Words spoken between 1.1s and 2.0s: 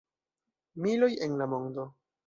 en la mondo.